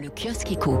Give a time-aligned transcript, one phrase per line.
[0.00, 0.78] Le kiosque éco.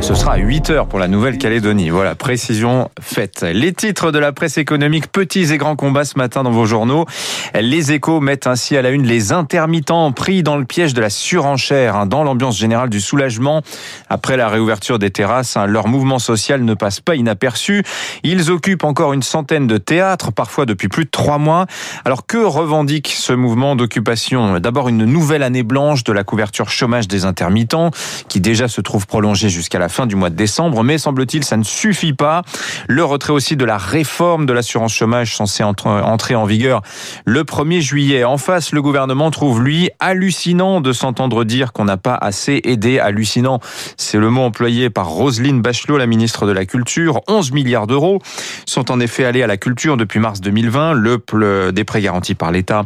[0.00, 1.90] Ce sera à 8 heures pour la Nouvelle-Calédonie.
[1.90, 3.42] Voilà, précision faite.
[3.42, 7.06] Les titres de la presse économique, petits et grands combats ce matin dans vos journaux.
[7.54, 11.08] Les échos mettent ainsi à la une les intermittents pris dans le piège de la
[11.08, 13.62] surenchère, hein, dans l'ambiance générale du soulagement.
[14.08, 17.84] Après la réouverture des terrasses, hein, leur mouvement social ne passe pas inaperçu.
[18.24, 21.66] Ils occupent encore une centaine de théâtres, parfois depuis plus de trois mois.
[22.04, 24.58] Alors que revendique ce mouvement d'occupation?
[24.58, 27.92] D'abord une nouvelle année blanche de la couverture chômage des intermittents
[28.32, 31.58] qui déjà se trouve prolongé jusqu'à la fin du mois de décembre, mais semble-t-il ça
[31.58, 32.40] ne suffit pas.
[32.88, 36.80] Le retrait aussi de la réforme de l'assurance chômage censée entrer en vigueur
[37.26, 38.24] le 1er juillet.
[38.24, 42.98] En face, le gouvernement trouve lui hallucinant de s'entendre dire qu'on n'a pas assez aidé.
[42.98, 43.60] Hallucinant,
[43.98, 47.20] c'est le mot employé par Roselyne Bachelot, la ministre de la Culture.
[47.28, 48.18] 11 milliards d'euros
[48.64, 50.94] sont en effet allés à la culture depuis mars 2020.
[50.94, 52.84] Le des prêts garantis par l'État,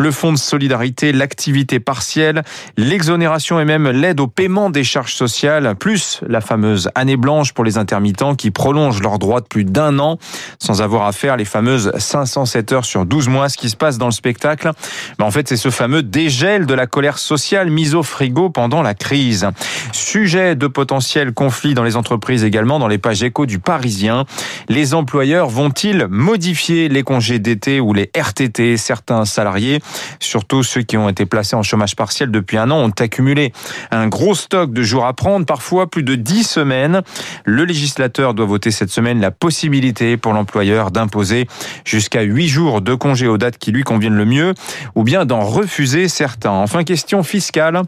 [0.00, 2.42] le fonds de solidarité, l'activité partielle,
[2.76, 7.64] l'exonération et même l'aide au paiement des charges sociales, plus la fameuse année blanche pour
[7.64, 10.18] les intermittents qui prolongent leurs droits de plus d'un an
[10.58, 13.48] sans avoir à faire les fameuses 507 heures sur 12 mois.
[13.48, 14.70] Ce qui se passe dans le spectacle,
[15.18, 18.82] ben en fait, c'est ce fameux dégel de la colère sociale mise au frigo pendant
[18.82, 19.48] la crise.
[19.92, 24.24] Sujet de potentiel conflit dans les entreprises également, dans les pages échos du Parisien.
[24.68, 29.80] Les employeurs vont-ils modifier les congés d'été ou les RTT Certains salariés,
[30.18, 33.52] surtout ceux qui ont été placés en chômage partiel depuis un an, ont accumulé
[33.90, 37.02] un gros stock de jours à prendre, parfois plus de 10 semaines.
[37.44, 41.46] Le législateur doit voter cette semaine la possibilité pour l'employeur d'imposer
[41.84, 44.54] jusqu'à 8 jours de congé aux dates qui lui conviennent le mieux,
[44.94, 46.50] ou bien d'en refuser certains.
[46.50, 47.82] Enfin, question fiscale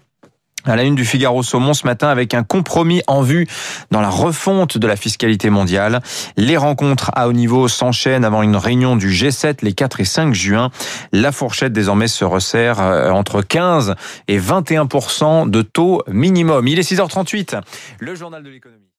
[0.64, 3.46] à la une du Figaro Saumon ce matin avec un compromis en vue
[3.90, 6.00] dans la refonte de la fiscalité mondiale.
[6.36, 10.34] Les rencontres à haut niveau s'enchaînent avant une réunion du G7 les 4 et 5
[10.34, 10.70] juin.
[11.12, 13.94] La fourchette désormais se resserre euh, entre 15
[14.28, 16.68] et 21% de taux minimum.
[16.68, 17.60] Il est 6h38.
[17.98, 18.82] Le journal de l'économie.